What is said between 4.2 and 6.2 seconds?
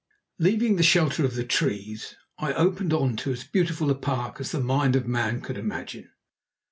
as the mind of man could imagine.